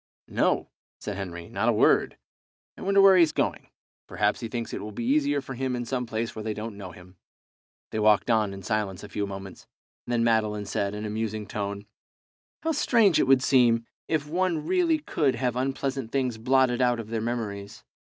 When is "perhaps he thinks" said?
4.07-4.73